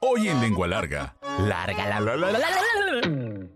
[0.00, 1.16] Hoy en Lengua Larga.
[1.40, 3.48] Larga la la la la la.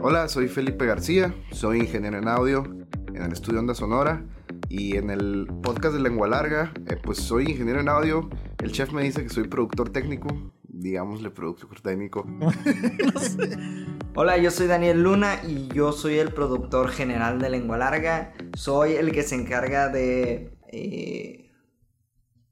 [0.00, 2.64] Hola, soy Felipe García, soy ingeniero en audio
[3.08, 4.24] en el estudio Onda Sonora
[4.68, 8.30] y en el podcast de Lengua Larga, eh, pues soy ingeniero en audio.
[8.62, 10.28] El chef me dice que soy productor técnico,
[10.62, 12.26] digámosle productor técnico.
[14.14, 18.32] Hola, yo soy Daniel Luna y yo soy el productor general de Lengua Larga.
[18.54, 20.50] Soy el que se encarga de...
[20.72, 21.45] eh,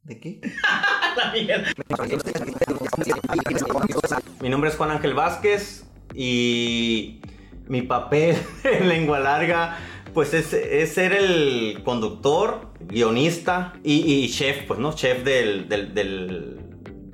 [0.04, 0.40] ¿De qué?
[4.40, 7.20] Mi nombre es Juan Ángel Vázquez y
[7.66, 9.78] mi papel en lengua larga
[10.12, 15.92] pues es, es ser el conductor, guionista y, y chef, pues no, chef del, del,
[15.92, 16.60] del,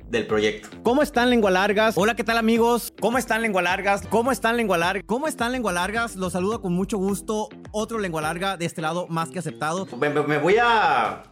[0.07, 0.69] del proyecto.
[0.83, 1.97] ¿Cómo están lengua largas?
[1.97, 2.93] Hola, ¿qué tal amigos?
[2.99, 4.05] ¿Cómo están lengua largas?
[4.07, 5.03] ¿Cómo están lengua largas?
[5.07, 6.15] ¿Cómo están lengua largas?
[6.15, 7.49] Los saludo con mucho gusto.
[7.71, 9.87] Otro lengua larga de este lado más que aceptado.
[9.99, 11.23] Me, me- me voy a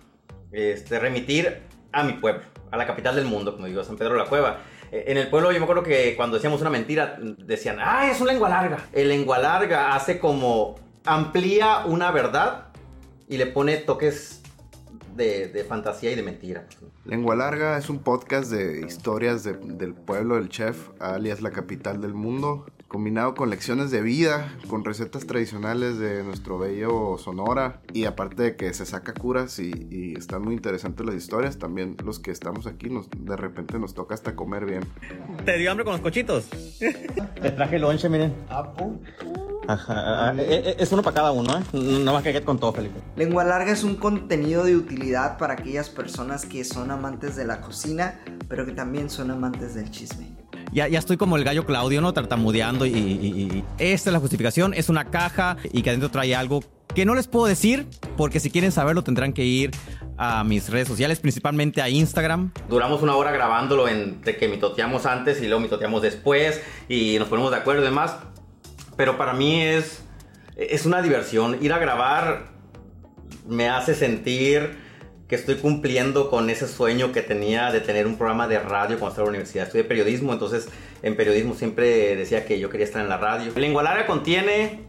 [0.52, 4.20] este, remitir a mi pueblo, a la capital del mundo, como digo, San Pedro de
[4.20, 4.60] la Cueva.
[4.92, 8.20] Eh, En el pueblo yo me acuerdo que cuando decíamos una mentira decían, ah, es
[8.22, 8.86] un lengua larga.
[8.94, 12.68] El lengua larga hace como amplía una verdad
[13.28, 14.42] y le pone toques
[15.16, 16.66] de, de fantasía y de mentira.
[17.06, 22.00] Lengua Larga es un podcast de historias de- del pueblo del chef, alias la capital
[22.02, 28.06] del mundo, combinado con lecciones de vida, con recetas tradicionales de nuestro bello Sonora y
[28.06, 32.20] aparte de que se saca curas y, y están muy interesantes las historias, también los
[32.20, 34.84] que estamos aquí nos, de repente nos toca hasta comer bien.
[35.46, 36.50] ¿Te dio hambre con los cochitos?
[36.80, 38.34] Te traje lonche, miren.
[39.68, 41.64] Ajá, eh, eh, es uno para cada uno, ¿eh?
[42.04, 43.00] No más que get con todo, Felipe.
[43.16, 47.62] Lengua Larga es un contenido de utilidad para aquellas personas que son amantes de la
[47.62, 50.39] cocina, pero que también son amantes del chisme.
[50.72, 52.14] Ya, ya estoy como el gallo Claudio, ¿no?
[52.14, 54.74] Tartamudeando y, y- Esta es la justificación.
[54.74, 56.64] Es una caja y que adentro trae algo
[56.96, 57.86] que no les puedo decir
[58.18, 59.72] porque si quieren saberlo tendrán que ir
[60.18, 62.52] a mis redes sociales, principalmente a Instagram.
[62.68, 67.52] Duramos una hora grabándolo entre que mitoteamos antes y luego mitoteamos después y nos ponemos
[67.52, 68.16] de acuerdo y demás.
[68.98, 70.04] Pero para mí es,
[70.58, 71.58] es una diversión.
[71.62, 72.48] Ir a grabar
[73.48, 74.78] me hace sentir
[75.30, 79.10] que estoy cumpliendo con ese sueño que tenía de tener un programa de radio cuando
[79.10, 79.66] estaba en la universidad.
[79.68, 80.68] Estudié periodismo, entonces
[81.04, 83.52] en periodismo siempre decía que yo quería estar en la radio.
[83.56, 84.82] Lengua Larga contiene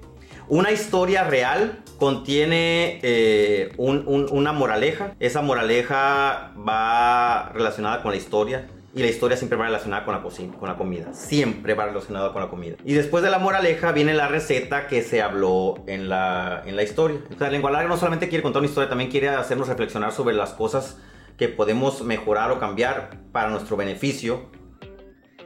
[0.48, 5.14] una historia real, contiene eh, un- un- una moraleja.
[5.20, 8.66] Esa moraleja va relacionada con la historia.
[8.92, 11.12] Y la historia siempre va relacionada con la cocina, con la comida.
[11.14, 12.76] Siempre va relacionada con la comida.
[12.84, 16.82] Y después de la moraleja viene la receta que se habló en la, en la
[16.82, 17.20] historia.
[17.32, 20.34] O sea, Lengua Larga no solamente quiere contar una historia, también quiere hacernos reflexionar sobre
[20.34, 20.98] las cosas
[21.36, 24.50] que podemos mejorar o cambiar para nuestro beneficio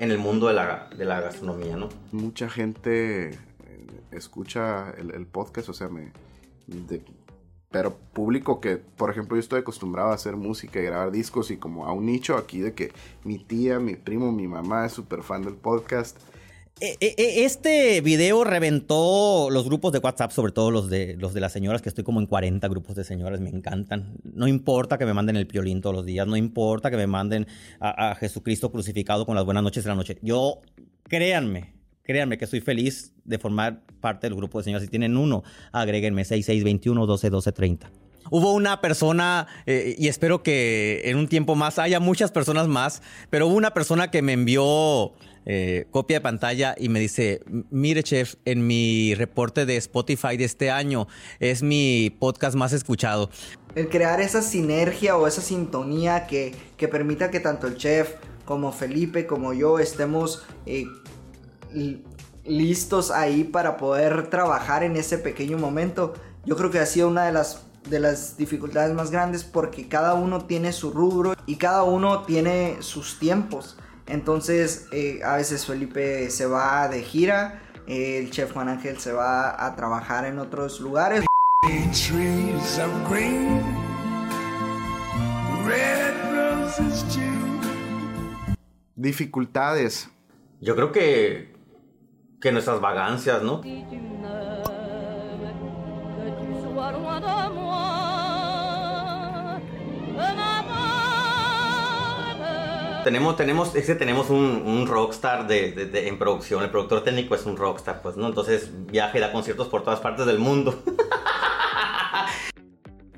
[0.01, 1.89] en el mundo de la, de la gastronomía, ¿no?
[2.13, 3.37] Mucha gente eh,
[4.11, 6.13] escucha el, podcast, o sea, me...
[7.75, 11.57] pero público que, por ejemplo, yo estoy acostumbrado a hacer música y grabar discos y
[11.57, 12.93] como a un nicho aquí de que
[13.25, 16.17] mi tía, mi primo, mi mamá es súper fan del podcast.
[16.81, 21.35] Eh, eh, eh, Este video reventó los grupos de WhatsApp, sobre todo los de, los
[21.35, 24.19] de las señoras, que estoy como en 40 grupos de señoras, me encantan.
[24.23, 27.49] No importa que me manden el piolín todos los días, no importa que me manden
[27.81, 30.17] a, Jesucristo crucificado con las buenas noches de la noche.
[30.23, 30.61] Yo,
[31.09, 31.75] créanme,
[32.05, 34.85] créanme que estoy feliz de formar parte del grupo de señoras.
[34.85, 35.43] Si tienen uno,
[35.73, 37.91] agréguenme 6621 12 12 30.
[38.31, 43.03] Hubo una persona, eh, y espero que en un tiempo más haya muchas personas más,
[43.29, 45.13] pero hubo una persona que me envió
[45.47, 50.45] eh, copia de pantalla y me dice, mire chef, en mi reporte de Spotify de
[50.45, 51.07] este año
[51.39, 53.29] es mi podcast más escuchado.
[53.75, 58.15] El crear esa sinergia o esa sintonía que, que permita que tanto el chef
[58.45, 60.85] como Felipe como yo estemos eh,
[62.45, 66.15] listos ahí para poder trabajar en ese pequeño momento.
[66.45, 70.15] Yo creo que ha sido una de las, de las dificultades más grandes porque cada
[70.15, 73.77] uno tiene su rubro y cada uno tiene sus tiempos.
[74.07, 79.13] Entonces eh, a veces Felipe se va de gira, eh, el chef Juan Ángel se
[79.13, 81.25] va a trabajar en otros lugares.
[81.93, 83.63] trees of green,
[85.67, 87.23] red roses too.
[88.97, 90.09] Dificultades.
[90.61, 91.54] Yo creo que,
[92.45, 93.63] que nuestras vagancias, ¿no?
[93.63, 93.87] Que.
[103.03, 106.63] Tenemos, tenemos, es que tenemos un, rockstar de, en producción.
[106.63, 108.27] El productor técnico es un rockstar, pues, ¿no?
[108.27, 110.83] Entonces viaja y da conciertos por todas partes del mundo.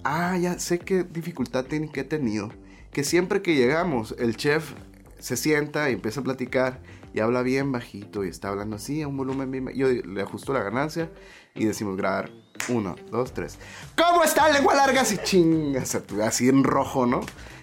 [0.08, 2.52] Ah, ya sé qué dificultad técnica he tenido.
[2.92, 4.74] Que siempre que llegamos, el chef
[5.18, 6.80] se sienta y empieza a platicar
[7.16, 9.68] y habla bien bajito y está hablando así a un volumen bien.
[9.74, 11.10] Yo le ajusto la ganancia
[11.54, 12.30] y decimos grabar.
[12.68, 13.58] Uno, dos, tres.
[13.96, 15.00] ¿Cómo está lengua larga?
[15.00, 17.20] Así chingas, así en rojo, ¿no?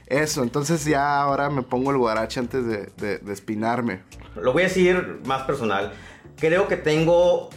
[0.07, 4.01] Eso, entonces ya ahora me pongo el guarache antes de, de- espinarme.
[4.35, 5.93] Lo voy a decir más personal.
[6.39, 7.49] Creo que tengo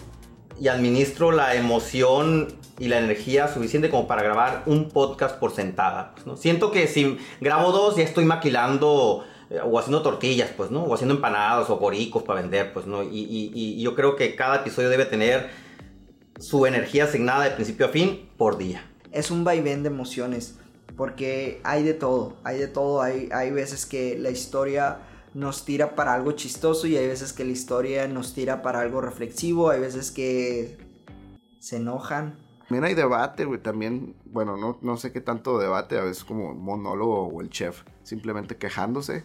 [0.58, 6.14] y administro la emoción y la energía suficiente como para grabar un podcast por sentada.
[6.24, 6.40] pues.
[6.40, 9.24] Siento que si grabo dos ya estoy maquilando
[9.64, 10.82] o haciendo tortillas, pues, ¿no?
[10.84, 13.02] O haciendo empanadas o boricos para vender, pues, ¿no?
[13.02, 15.50] Y yo creo que cada episodio debe tener
[16.38, 18.84] su energía asignada de principio a fin por día.
[19.12, 20.56] es un vaivén de emociones,
[20.96, 24.98] porque hay de todo, hay de todo, hay, hay veces que la historia
[25.32, 29.00] nos tira para algo chistoso y hay veces que la historia nos tira para algo
[29.00, 30.78] reflexivo, hay veces que
[31.58, 32.45] se enojan.
[32.68, 36.52] También hay debate, güey, también, bueno, no, no sé qué tanto debate, a veces como
[36.54, 39.24] monólogo o el chef simplemente quejándose,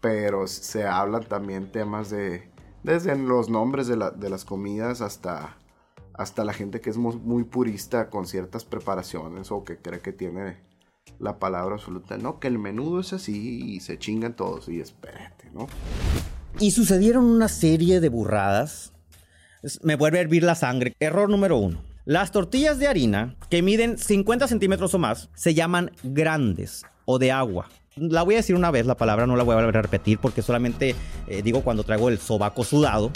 [0.00, 2.50] pero se hablan también temas de,
[2.82, 5.56] desde los nombres de, la- de las comidas hasta,
[6.12, 10.12] hasta la gente que es mu- muy purista con ciertas preparaciones o que cree que
[10.12, 10.58] tiene
[11.18, 15.50] la palabra absoluta, no, que el menudo es así y se chingan todos y espérate,
[15.54, 15.68] ¿no?
[16.58, 18.92] Y sucedieron una serie de burradas.
[19.82, 20.94] Me vuelve a hervir la sangre.
[21.00, 21.82] Error número uno.
[22.06, 27.32] Las tortillas de harina, que miden 50 centímetros o más, se llaman grandes o de
[27.32, 27.70] agua.
[27.96, 30.18] La voy a decir una vez, la palabra no la voy a volver a repetir
[30.18, 30.94] porque solamente
[31.28, 33.10] eh, digo cuando traigo el sobaco sudado.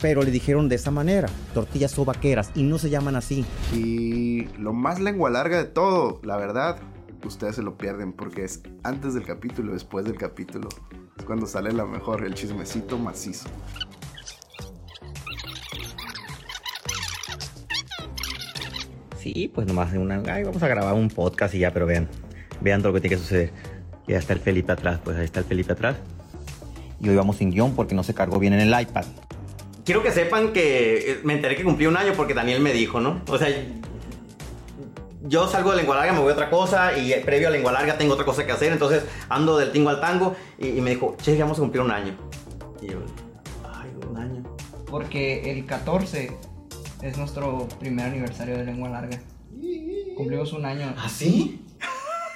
[0.00, 3.44] Pero le dijeron de esa manera, tortillas sobaqueras, y no se llaman así.
[3.74, 6.78] Y lo más lengua larga de todo, la verdad,
[7.26, 10.70] ustedes se lo pierden porque es antes del capítulo, después del capítulo.
[11.18, 13.50] Es cuando sale la mejor, el chismecito macizo.
[19.22, 20.20] Sí, pues nomás de una.
[20.26, 22.08] Ay, vamos a grabar un podcast y ya, pero vean.
[22.60, 23.52] Vean todo lo que tiene que suceder.
[24.08, 25.96] Ya está el Felipe atrás, pues ahí está el Felipe atrás.
[27.00, 29.04] Y hoy vamos sin guion porque no se cargó bien en el iPad.
[29.84, 33.00] Quiero que sepan que eh, me enteré que cumplí un año porque Daniel me dijo,
[33.00, 33.22] ¿no?
[33.28, 33.48] O sea,
[35.22, 37.70] yo salgo de lengua larga, me voy a otra cosa y eh, previo a lengua
[37.70, 40.90] larga tengo otra cosa que hacer, entonces ando del tingo al tango y, y me
[40.90, 42.16] dijo, che, ya vamos a cumplir un año.
[42.80, 42.98] Y yo,
[43.72, 44.42] ay, un año.
[44.90, 46.36] Porque el 14
[47.02, 49.20] es nuestro primer aniversario de lengua larga.
[50.16, 50.94] Cumplimos un año.
[50.96, 51.64] ¿Ah, sí?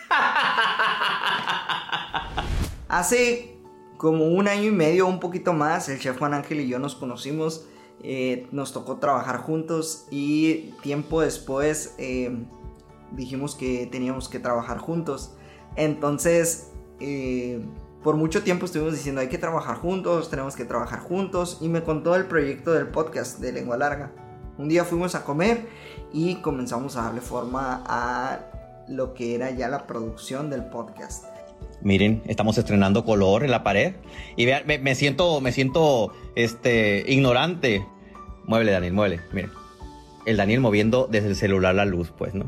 [2.88, 3.56] Hace
[3.96, 6.96] como un año y medio, un poquito más, el chef Juan Ángel y yo nos
[6.96, 7.66] conocimos.
[8.02, 12.44] eh, nos tocó trabajar juntos y tiempo después eh,
[13.12, 15.34] dijimos que teníamos que trabajar juntos.
[15.76, 17.64] Entonces, eh,
[18.02, 21.82] por mucho tiempo estuvimos diciendo hay que trabajar juntos, tenemos que trabajar juntos y me
[21.82, 24.12] contó el proyecto del podcast de Lengua Larga.
[24.58, 25.66] Un día fuimos a comer
[26.12, 28.40] y comenzamos a darle forma a
[28.88, 31.24] lo que era ya la producción del podcast.
[31.82, 33.94] Miren, estamos estrenando color en la pared.
[34.36, 37.86] Y vean, me, me siento, me siento, este, ignorante.
[38.44, 39.22] Muévele, Daniel, muévele.
[39.32, 39.50] Miren.
[40.24, 42.44] El Daniel moviendo desde el celular la luz, pues, ¿no?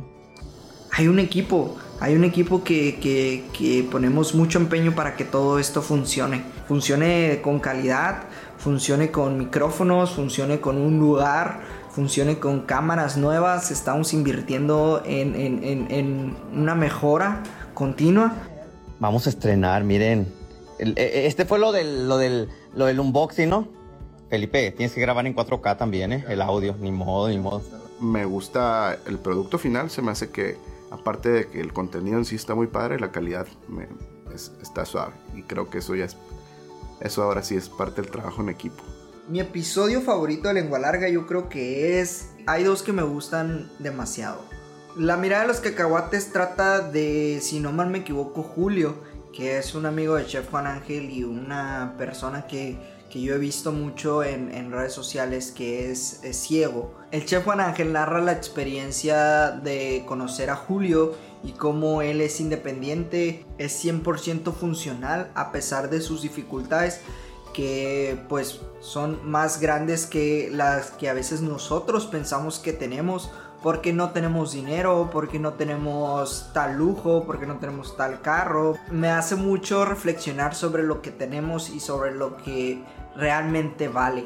[0.90, 5.60] hay un equipo, hay un equipo que, que- que ponemos mucho empeño para que todo
[5.60, 6.42] esto funcione.
[6.66, 8.24] Funcione con calidad,
[8.56, 11.60] funcione con micrófonos, funcione con un lugar,
[12.02, 13.72] funcione con cámaras nuevas.
[13.72, 17.42] Estamos invirtiendo en, en- en- en una mejora
[17.74, 18.34] continua.
[19.00, 20.32] Vamos a estrenar, miren.
[20.78, 23.66] El- e- este fue lo del, lo del, lo del unboxing, ¿no?
[24.30, 26.24] Felipe, tienes que grabar en 4K también, ¿eh?
[26.28, 27.62] El audio, ni modo, ni modo.
[28.00, 30.56] Me gusta el producto final, se me hace que,
[30.92, 33.88] aparte de que el contenido en sí está muy padre, la calidad me-
[34.32, 35.14] es- está suave.
[35.34, 36.16] Y creo que eso ya es,
[37.00, 38.84] eso ahora sí es parte del trabajo en equipo.
[39.28, 42.30] Mi episodio favorito de Lengua Larga yo creo que es...
[42.46, 44.42] Hay dos que me gustan demasiado.
[44.96, 48.94] La mirada de los cacahuates trata de, si no mal me equivoco, Julio,
[49.34, 52.78] que es un amigo de Chef Juan Ángel y una persona que,
[53.10, 56.94] que yo he visto mucho en, redes sociales que es, es ciego.
[57.10, 62.40] El Chef Juan Ángel narra la experiencia de conocer a Julio y cómo él es
[62.40, 67.02] independiente, es 100% funcional a pesar de sus dificultades
[67.58, 73.32] que pues son más grandes que las que a veces nosotros pensamos que tenemos
[73.64, 78.76] porque no tenemos dinero, porque no tenemos tal lujo, porque no tenemos tal carro.
[78.92, 82.80] Me hace mucho reflexionar sobre lo que tenemos y sobre lo que
[83.16, 84.22] realmente vale.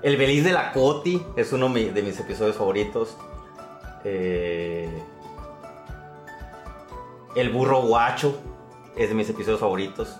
[0.00, 3.14] El Beliz de la Coti es uno de mis episodios favoritos.
[4.04, 4.88] Eh,
[7.34, 8.40] el Burro Guacho
[8.96, 10.16] es de mis episodios favoritos.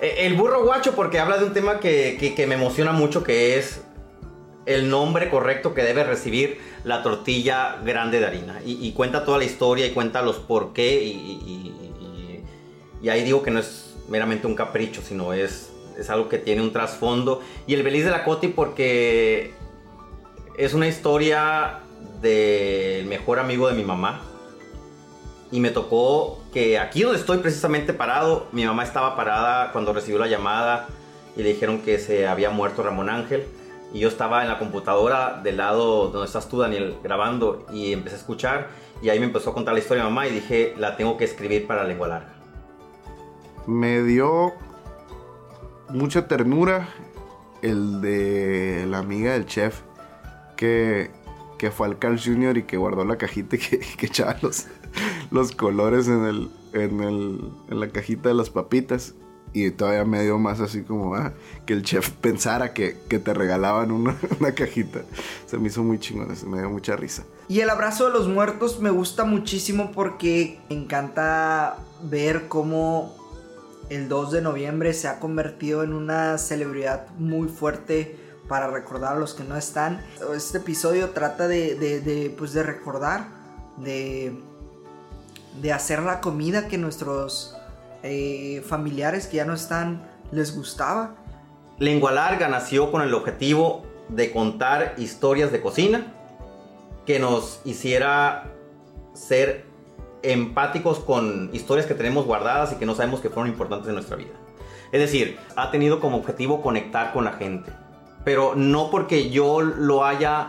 [0.00, 3.58] Eh, El Burro Guacho porque habla de un tema que, que- me emociona mucho, que
[3.58, 3.82] es
[4.66, 8.60] el nombre correcto que debe recibir la tortilla grande de harina.
[8.64, 11.02] Y, cuenta toda la historia y cuenta los por qué.
[11.04, 11.74] Y-
[13.02, 16.60] y ahí digo que no es meramente un capricho, sino es, es algo que tiene
[16.62, 17.40] un trasfondo.
[17.66, 19.52] Y el Beliz de la Coti porque
[20.56, 21.80] es una historia
[22.20, 24.22] del mejor amigo de mi mamá.
[25.50, 30.18] Y me tocó que aquí donde estoy precisamente parado, mi mamá estaba parada cuando recibió
[30.18, 30.88] la llamada
[31.36, 33.46] y le dijeron que se había muerto Ramón Ángel.
[33.92, 38.16] Y yo estaba en la computadora del lado donde estás tú, Daniel, grabando y empecé
[38.16, 38.68] a escuchar.
[39.02, 41.24] Y ahí me empezó a contar la historia de mamá y dije, la tengo que
[41.24, 42.32] escribir para lengua larga.
[43.66, 44.52] Me dio
[45.88, 46.88] mucha ternura
[47.62, 49.80] el de la amiga del chef
[50.56, 51.10] que,
[51.58, 52.58] que fue al Carl Jr.
[52.58, 54.10] y que guardó la cajita y que, que
[54.42, 54.66] los,
[55.30, 59.14] los colores en, el, en, el, en la cajita de las papitas.
[59.52, 61.32] Y todavía me dio más así como ah,
[61.66, 65.02] que el chef pensara que, que te regalaban una, una cajita.
[65.46, 67.24] Se me hizo muy chingón, eso, me dio mucha risa.
[67.48, 73.16] Y el abrazo de los muertos me gusta muchísimo porque me encanta ver cómo
[73.88, 78.16] el 2 de noviembre se ha convertido en una celebridad muy fuerte
[78.48, 80.00] para recordar a los que no están.
[80.34, 83.26] Este episodio trata de, de, de, pues de recordar,
[83.78, 84.40] de,
[85.60, 87.56] de hacer la comida que nuestros
[88.02, 90.02] eh, familiares que ya no están
[90.32, 91.14] les gustaba.
[91.78, 96.14] Lengua Larga nació con el objetivo de contar historias de cocina
[97.06, 98.44] que nos hiciera
[99.14, 99.64] ser
[100.22, 104.16] empáticos con historias que tenemos guardadas y que no sabemos que fueron importantes en nuestra
[104.16, 104.32] vida.
[104.92, 107.72] Es decir, ha tenido como objetivo conectar con la gente,
[108.24, 110.48] pero no porque yo lo haya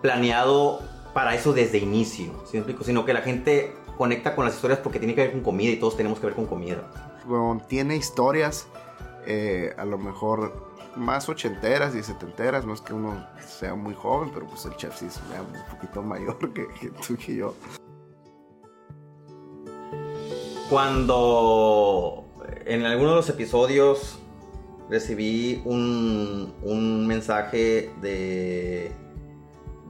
[0.00, 0.80] planeado
[1.14, 5.14] para eso desde inicio, ¿sí sino que la gente conecta con las historias porque tiene
[5.14, 6.82] que ver con comida y todos tenemos que ver con comida.
[7.24, 8.66] Bueno, tiene historias,
[9.26, 14.30] eh, a lo mejor más ochenteras y setenteras, no es que uno sea muy joven,
[14.32, 17.54] pero pues el chef sí es un poquito mayor que, que tú y yo.
[20.68, 22.24] Cuando
[22.64, 24.18] en alguno de los episodios
[24.88, 28.92] recibí un, un mensaje de,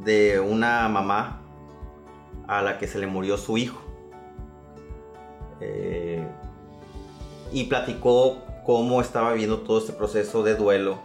[0.05, 1.43] de una mamá
[2.47, 3.81] a la que se le murió su hijo.
[5.63, 6.27] Eh,
[7.53, 10.99] y platicó cómo estaba viviendo todo este proceso de duelo.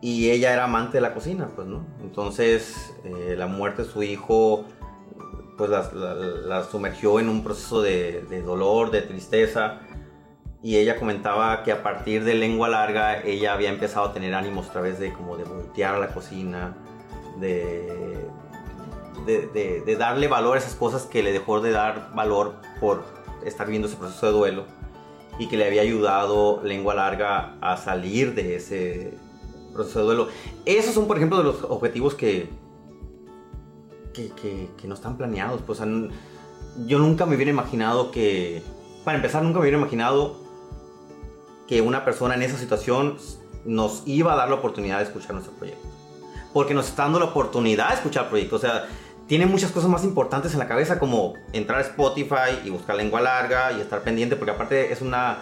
[0.00, 1.84] Y ella era amante de la cocina, pues, ¿no?
[2.02, 4.64] Entonces, eh, la muerte de su hijo,
[5.56, 9.80] pues, la, sumergió en un proceso de, de dolor, de tristeza.
[10.62, 14.68] Y ella comentaba que a partir de lengua larga, ella había empezado a tener ánimos
[14.68, 16.76] a través de como de voltear a la cocina,
[17.38, 18.11] de,
[19.26, 23.02] de, de- de darle valor a esas cosas que le dejó de dar valor por
[23.44, 24.64] estar viviendo ese proceso de duelo
[25.38, 29.14] y que le había ayudado lengua larga a salir de ese
[29.72, 30.28] proceso de duelo.
[30.66, 32.48] Esos son, por ejemplo, de los objetivos que,
[34.12, 35.60] que, que- que no están planeados.
[35.66, 35.80] Pues,
[36.86, 38.62] yo nunca me hubiera imaginado que,
[39.04, 40.36] para empezar, nunca me hubiera imaginado
[41.66, 43.16] que una persona en esa situación
[43.64, 45.86] nos iba a dar la oportunidad de escuchar nuestro proyecto.
[46.52, 48.56] Porque nos está dando la oportunidad de escuchar el proyecto.
[48.56, 48.86] O sea,
[49.26, 53.20] tiene muchas cosas más importantes en la cabeza como entrar a Spotify y buscar lengua
[53.20, 55.38] larga y estar pendiente porque aparte es una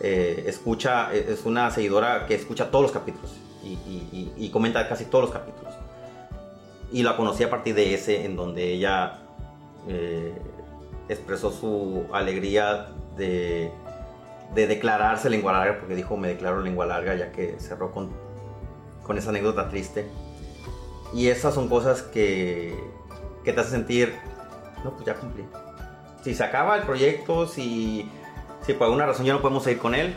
[0.00, 3.32] eh, escucha, es una seguidora que escucha todos los capítulos
[3.62, 5.74] y comenta casi todos los capítulos.
[6.90, 9.18] Y la conocí a partir de ese en donde ella
[9.88, 10.32] eh,
[11.08, 13.70] expresó su alegría de,
[14.54, 18.10] de declararse lengua larga porque dijo me declaro lengua larga ya que cerró con,
[19.02, 20.06] con esa anécdota triste.
[21.14, 22.78] Y esas son cosas que,
[23.48, 24.14] que te hacen sentir,
[24.84, 25.42] no, pues ya cumplí.
[26.22, 28.10] Si se acaba el proyecto, si,
[28.60, 30.14] si por alguna razón ya no podemos seguir con él,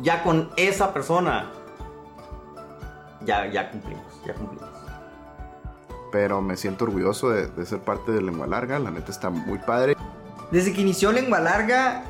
[0.00, 1.50] ya con esa persona,
[3.24, 4.68] ya, ya cumplimos, ya cumplimos.
[6.12, 9.58] Pero me siento orgulloso de, de ser parte de Lengua Larga, la neta está muy
[9.58, 9.96] padre.
[10.52, 12.04] Desde que inició Lengua Larga,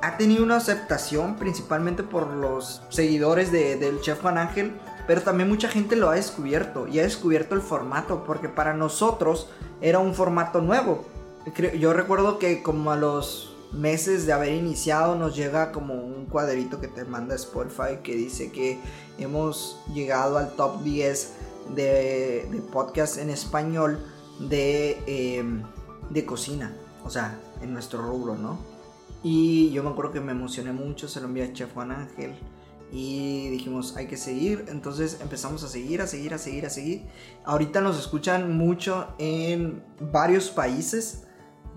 [0.00, 4.78] ha tenido una aceptación principalmente por los seguidores de- del chef Juan Ángel,
[5.10, 9.48] pero también mucha gente lo ha descubierto y ha descubierto el formato, porque para nosotros
[9.80, 11.04] era un formato nuevo.
[11.80, 16.80] Yo recuerdo que como a los meses de haber iniciado nos llega como un cuadrito
[16.80, 18.78] que te manda Spotify que dice que
[19.18, 21.32] hemos llegado al top 10
[21.74, 23.98] de, de podcast en español
[24.38, 25.64] de, em,
[26.10, 26.72] de cocina,
[27.04, 28.60] o sea, en nuestro rubro, ¿no?
[29.24, 32.36] Y yo me acuerdo que me emocioné mucho, se lo envié a Chef Juan Ángel
[32.92, 37.02] y dijimos, hay que seguir, entonces empezamos a seguir, a seguir, a seguir, a seguir.
[37.44, 41.24] Ahorita nos escuchan mucho en varios países,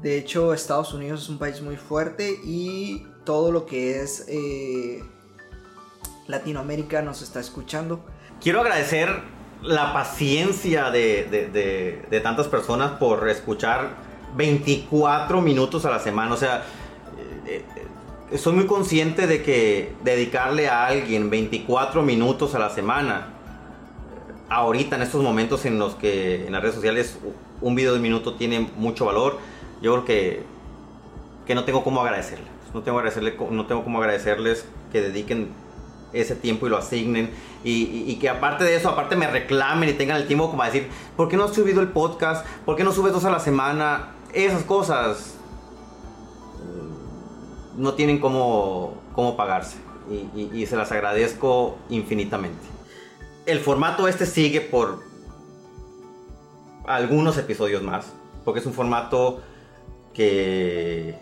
[0.01, 5.01] de hecho Estados Unidos es un país muy fuerte y todo lo que es eh,
[6.27, 8.05] Latinoamérica nos está escuchando.
[8.41, 9.09] Quiero agradecer
[9.61, 13.95] la paciencia de, de- de- tantas personas por escuchar
[14.35, 16.33] 24 minutos a la semana.
[16.33, 16.63] O sea,
[18.37, 23.27] soy muy consciente de que dedicarle a alguien 24 minutos a la semana,
[24.49, 27.17] ahorita en estos momentos en los que en las redes sociales
[27.61, 29.39] un video de un minuto tiene mucho valor,
[29.81, 30.43] yo creo que,
[31.45, 32.47] que no tengo cómo agradecerles.
[32.73, 35.49] No tengo, agradecerle, no tengo cómo agradecerles que dediquen
[36.11, 37.29] ese tiempo y lo asignen.
[37.63, 41.29] Y, que aparte de eso, aparte me reclamen y tengan el tiempo como decir, ¿por
[41.29, 42.45] qué no has subido el podcast?
[42.65, 44.09] ¿Por qué no subes dos a la semana?
[44.33, 45.35] Esas cosas
[47.77, 49.77] no tienen cómo, cómo pagarse.
[50.35, 52.65] Y, se las agradezco infinitamente.
[53.45, 54.99] El formato este sigue por
[56.85, 58.11] algunos episodios más.
[58.43, 59.41] Porque es un formato
[60.13, 61.17] que,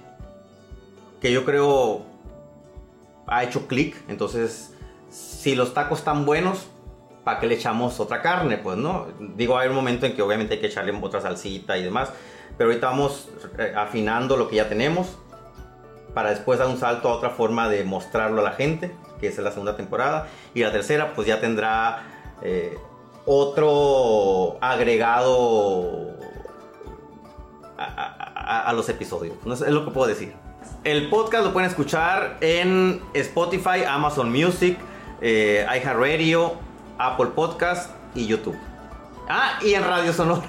[1.21, 2.01] que yo creo
[3.27, 3.95] ha hecho clic.
[4.07, 4.73] Entonces,
[5.09, 6.67] si los tacos están buenos,
[7.23, 8.57] ¿para qué le echamos otra carne?
[8.57, 9.07] Pues no.
[9.35, 12.11] Digo, hay un momento en que obviamente hay que echarle otra salsita y demás.
[12.57, 15.17] Pero ahorita vamos eh, afinando lo que ya tenemos.
[16.13, 18.95] Para después dar un salto a otra forma de mostrarlo a la gente.
[19.19, 20.27] Que es la segunda temporada.
[20.53, 22.03] Y la tercera, pues ya tendrá
[22.41, 22.77] eh,
[23.25, 26.17] otro agregado
[27.77, 29.35] a, los episodios.
[29.45, 30.33] No es lo que puedo decir.
[30.83, 34.77] El podcast lo pueden escuchar en Spotify, Amazon Music,
[35.21, 36.55] eh, iHeartRadio,
[36.97, 38.57] Apple Podcast y YouTube.
[39.29, 40.43] Ah, y en Radio Sonora.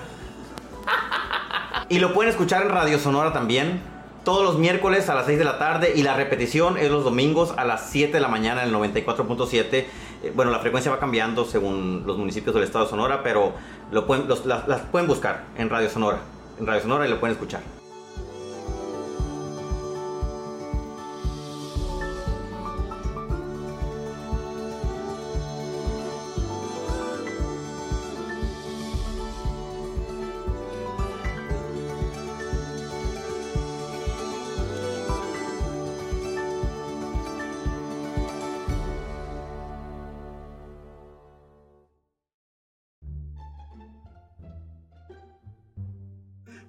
[1.88, 3.91] y lo pueden escuchar en Radio Sonora también.
[4.24, 7.52] Todos los miércoles a las 6 de la tarde y la repetición es los domingos
[7.56, 9.58] a las 7 de la mañana en el 94.7.
[9.72, 13.52] Eh, bueno, la frecuencia va cambiando según los municipios del estado de Sonora, pero
[13.90, 16.18] lo pueden, las, las pueden buscar en Radio Sonora.
[16.60, 17.81] En Radio Sonora y lo pueden escuchar.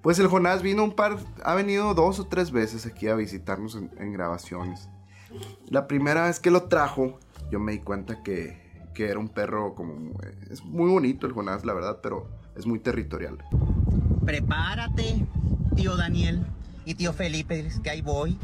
[0.03, 3.75] Pues el Jonás vino un par, ha venido dos o tres veces aquí a visitarnos
[3.75, 4.89] en, en grabaciones.
[5.69, 7.17] La primera vez que lo trajo,
[7.49, 8.61] yo me di cuenta que,
[8.93, 10.19] que era un perro como...
[10.51, 13.37] Es muy bonito el Jonás, la verdad, pero es muy territorial.
[14.25, 15.25] Prepárate,
[15.73, 16.45] tío Daniel
[16.83, 18.37] y tío Felipe, que ahí voy.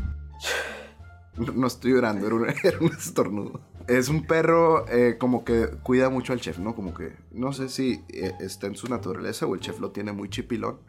[1.35, 3.59] No, no estoy llorando, era un, era un estornudo.
[3.85, 6.73] Es un perro eh, como que cuida mucho al chef, ¿no?
[6.73, 10.13] Como que no sé si eh, está en su naturaleza o el chef lo tiene
[10.13, 10.79] muy chipilón.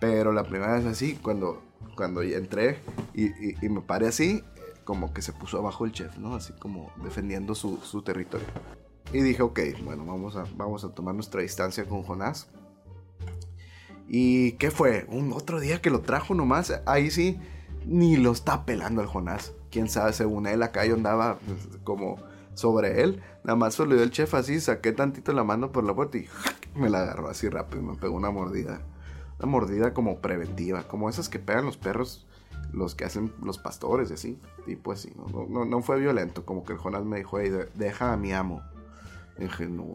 [0.00, 1.62] Pero la primera vez así, cuando,
[1.94, 2.78] cuando entré
[3.14, 4.42] y, y- y me paré así,
[4.84, 6.34] como que se puso abajo el chef, ¿no?
[6.34, 8.46] Así como defendiendo su, su territorio.
[9.12, 12.48] Y dije, ok, bueno, vamos a, vamos a tomar nuestra distancia con Jonás.
[14.08, 15.06] ¿Y qué fue?
[15.08, 16.72] Un otro día que lo trajo nomás.
[16.86, 17.38] Ahí sí,
[17.86, 19.52] ni lo está pelando el Jonás.
[19.70, 22.16] Quién sabe, según él, acá yo andaba pues, como
[22.54, 23.22] sobre él.
[23.44, 26.26] Nada más saludé el chef así, saqué tantito la mano por la puerta y
[26.74, 27.82] me la agarró así rápido.
[27.82, 28.80] Me pegó una mordida.
[29.40, 32.26] Una mordida como preventiva, como esas que pegan los perros,
[32.72, 34.38] los que hacen los pastores y así.
[34.66, 35.26] Tipo así, ¿no?
[35.26, 38.16] No, no, no fue violento, como que el Jonás me dijo, hey, de- deja a
[38.16, 38.62] mi amo.
[39.38, 39.86] Y dije, no,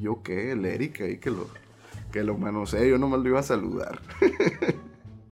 [0.00, 0.52] ¿yo qué?
[0.52, 1.46] El Eric ahí que lo,
[2.12, 4.00] que lo manosee, yo nomás lo iba a saludar.